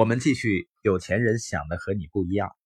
[0.00, 2.56] 我们继续，有钱人想的和你不一样。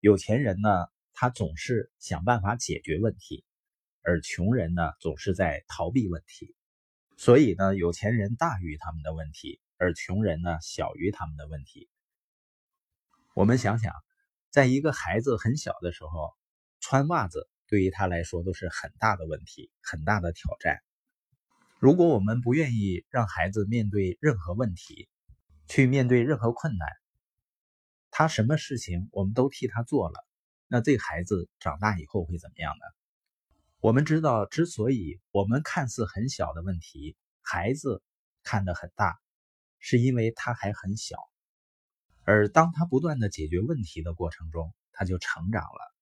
[0.00, 0.68] 有钱人呢，
[1.14, 3.46] 他总是想办法解决问题，
[4.02, 6.54] 而穷人呢，总是在逃避问题。
[7.16, 11.88] 所以呢，有钱人大于他们的问题，而穷人呢，小于他们的问题。
[13.32, 13.94] 我们想想，
[14.50, 16.34] 在一个孩子很小的时候，
[16.78, 20.76] 穿袜子对于他来说都是很大的问题，很大的挑战。
[21.78, 25.08] 如果我们不愿意让孩子面对任何问题，
[25.66, 26.88] 去面对任何困难，
[28.10, 30.24] 他什么事情我们都替他做了，
[30.68, 32.84] 那这孩子长大以后会怎么样呢？
[33.80, 38.02] 我们知道，之所以我们看似很小的问题，孩子
[38.42, 39.18] 看得很大，
[39.78, 41.18] 是因为他还很小。
[42.24, 45.94] 而当他不断的解决问题的过程中，他就成长了。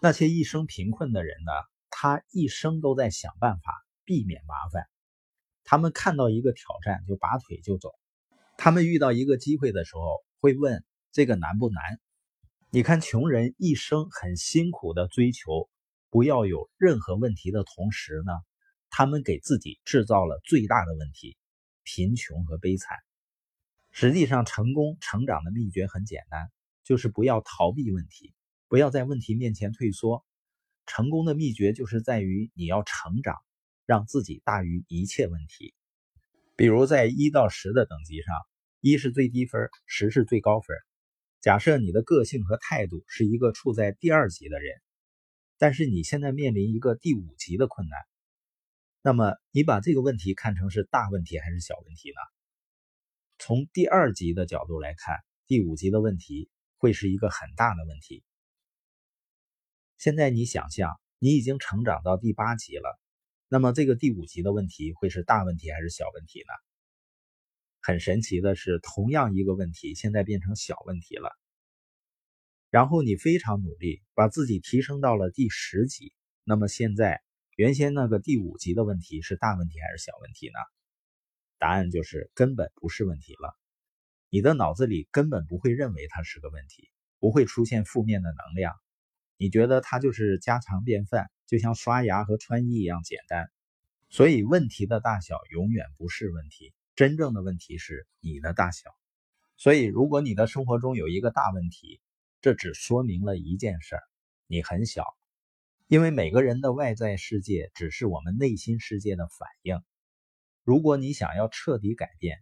[0.00, 1.52] 那些一生贫困的人呢？
[1.96, 3.72] 他一生都在想办法
[4.04, 4.88] 避免麻烦，
[5.62, 7.90] 他们看到一个挑战就拔腿就走。
[8.56, 11.82] 他们遇到一个机会的时候，会问这个难不难？
[12.70, 15.68] 你看，穷人一生很辛苦的追求
[16.10, 18.32] 不要有任何问题的同时呢，
[18.90, 21.36] 他们给自己制造了最大的问题——
[21.84, 22.96] 贫穷和悲惨。
[23.90, 26.50] 实际上，成功成长的秘诀很简单，
[26.82, 28.34] 就是不要逃避问题，
[28.68, 30.24] 不要在问题面前退缩。
[30.86, 33.36] 成功的秘诀就是在于你要成长，
[33.86, 35.74] 让自己大于一切问题。
[36.56, 38.34] 比如在一到十的等级上，
[38.86, 40.76] 一是最低分，十是最高分。
[41.40, 44.78] 假设你的个性和态度是一个处在第二级的人，
[45.56, 47.98] 但是你现在面临一个第五级的困难，
[49.00, 52.16] 那么你把这个问题看成是大问题还是小问题呢？
[53.38, 58.22] 从第二级的角度来看，第五级的问题会是一个很大的问题。
[59.96, 63.00] 现在你想象，你已经成长到第八级了。
[63.48, 66.73] 那么这个第五级的问题会是大问题还是小问题呢？
[67.86, 71.30] 很神奇的是，同样一个问题现在变成小问题了。
[72.70, 76.14] 然后你非常努力，把自己提升到了第十级。
[76.44, 77.22] 那么现在
[77.56, 80.54] 原先那个第五级的问题是大问题还是小问题呢？
[81.58, 83.54] 答案就是根本不是问题了。
[84.30, 88.74] 你的脑子里根本不会认为它是个问题，不会出现负面的能量。
[89.36, 91.30] 你觉得它就是家常便饭。
[91.46, 93.50] 就像刷牙和穿衣一样简单，
[94.08, 98.90] 所以问题的大小永远不是问题，真正的问题是你的大小。
[99.56, 102.00] 所以，如果你的生活中有一个大问题，
[102.40, 103.98] 这只说明了一件事：
[104.46, 105.04] 你很小。
[105.86, 109.82] 因为每个人的外在世界只是我们内心世界的反应。
[110.64, 112.38] 如果你想要彻底改变，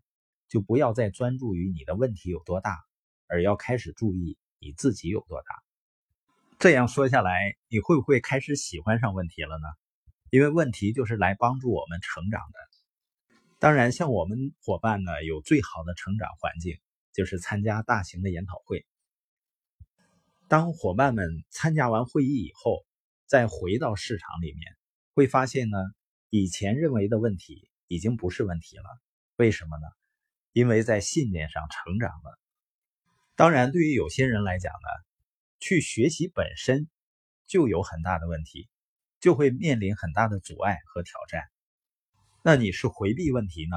[0.48, 2.78] 就不要再专注于你的问题有多大，
[3.26, 5.62] 而要开始注意你自己有多大。
[6.58, 9.66] 这样说下来，你会不会开始喜欢上问题了呢？
[10.30, 12.71] 因为问题就是来帮助我们成长的。
[13.62, 16.80] 当然，像我们伙伴呢，有最好的成长环境，
[17.12, 18.84] 就是参加大型的研讨会。
[20.48, 22.84] 当伙伴们参加完会议以后，
[23.24, 24.76] 再回到市场里面，
[25.14, 25.78] 会发现呢，
[26.28, 28.82] 以前认为的问题已经不是问题了。
[29.36, 29.86] 为什么呢？
[30.52, 32.40] 因为在信念上成长了。
[33.36, 34.88] 当然，对于有些人来讲呢。
[35.60, 36.88] 去学习本身
[37.46, 38.68] 就有很大的问题，
[39.20, 41.44] 就会面临很大的阻碍和挑战。
[42.42, 43.76] 那你是回避问题呢，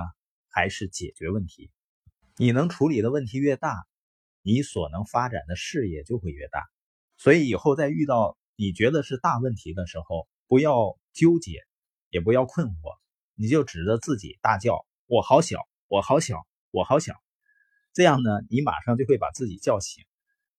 [0.49, 1.71] 还是解决问题？
[2.37, 3.87] 你能处理的问题越大，
[4.41, 6.63] 你所能发展的事业就会越大。
[7.17, 11.61] 所以以后在遇到你觉得是大问题的时候，不要纠结，
[12.09, 12.97] 也不要困惑，
[13.35, 17.13] 你就指着自己大叫：“我好小，我好小，我好小。”
[17.93, 20.03] 这样呢，你马上就会把自己叫醒。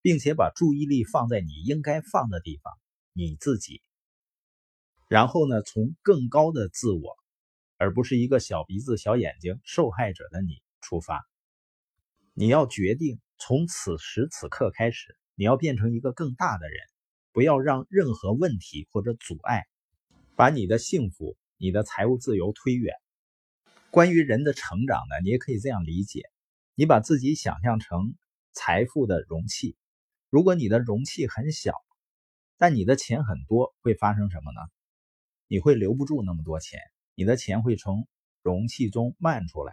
[0.03, 2.73] 并且把注意力放在你应该放的地方，
[3.13, 3.83] 你自己。
[5.09, 7.17] 然后呢，从更高的自我，
[7.77, 11.25] 而不是一个小鼻子小眼睛受害者的你出发。
[12.35, 16.79] 你要决定从此时此刻开始，你要变成一个更大的人，
[17.33, 19.65] 不要让任何问题或者阻碍
[20.37, 22.95] 把你的幸福、你的财务自由推远。
[23.91, 26.23] 关于人的成长呢，你也可以这样理解：
[26.75, 28.15] 你把自己想象成
[28.53, 29.77] 财富的容器。
[30.29, 31.73] 如果你的容器很小，
[32.59, 34.61] 但你的钱很多，会发生什么呢？
[35.47, 36.81] 你会留不住那么多钱，
[37.19, 38.07] 你的钱会从
[38.43, 39.73] 容器中漫出来，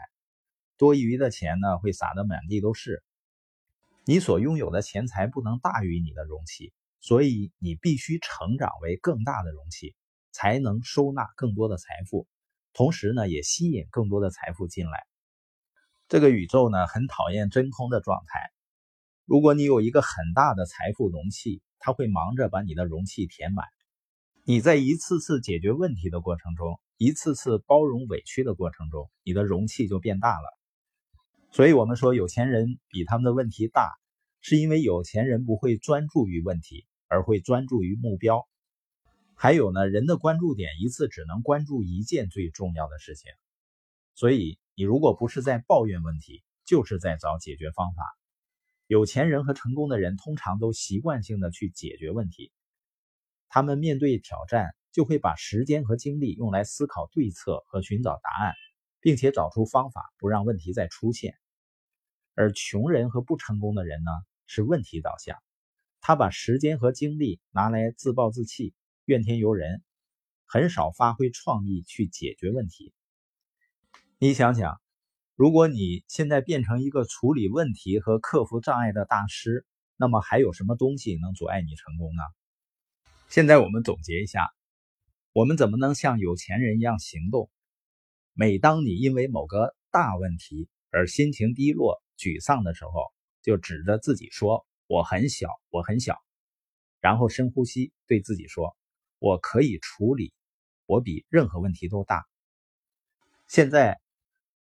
[0.77, 3.03] 多余的钱呢会撒得满地都是。
[4.05, 9.93] 你所拥有的钱财不能大于你的容器，所以你必须成长为更大的容器，
[10.31, 12.27] 才能收纳更多的财富，
[12.71, 15.03] 同时呢也吸引更多的财富进来。
[16.07, 18.39] 这个宇宙呢很讨厌真空的状态。
[19.25, 23.67] 如果你有一个很大的财富容器，它会忙着把你的容器填满。
[24.45, 30.57] 你在一次次解决问题的过程中，一次次包容委屈的过程中，你的容器就变大了。
[31.51, 33.91] 所以，我们说有钱人比他们的问题大，
[34.39, 38.47] 是因为有钱人不会专注于问题，而会专注于目标。
[39.35, 43.33] 还有呢，人的关注点一次只能关注一件最重要的事情。
[44.15, 48.03] 所以，你如果不是在抱怨问题，就是在找解决方法。
[48.87, 52.53] 有钱人和成功的人通常都习惯性的去解决问题，
[53.49, 58.53] 他们面对挑战就会把时间和精力用来思考对策和寻找答案，
[59.01, 61.35] 并且找出方法不让问题再出现。
[62.35, 64.11] 而穷人和不成功的人呢，
[64.45, 65.37] 是问题导向，
[65.99, 68.73] 他把时间和精力拿来自暴自弃、
[69.05, 69.81] 怨天尤人，
[70.45, 72.93] 很少发挥创意去解决问题。
[74.19, 74.79] 你想想，
[75.35, 79.65] 如果你现在变成一个处理问题和克服障碍的大师，
[79.97, 82.21] 那么还有什么东西能阻碍你成功呢？
[83.29, 84.53] 现在我们总结一下，
[85.33, 87.49] 我们怎么能像有钱人一样行动？
[88.33, 96.19] 每当你因为某个大问题而心情低落，沮丧的时候，就指着自己说：“我很小，我很小。”
[97.01, 98.77] 然后深呼吸，对自己说
[99.17, 100.31] ：“我可以处理，
[100.85, 102.27] 我比任何问题都大。”
[103.49, 103.99] 现在，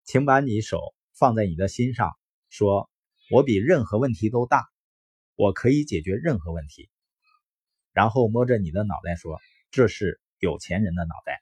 [0.06, 2.10] 请把你手放在你的心上，
[2.50, 2.90] 说
[3.30, 4.66] ：“我比任何问题都大，
[5.36, 6.90] 我可以解决任何问题。”
[7.92, 11.42] 然后摸着你的脑袋说：“这是有钱人的脑袋。”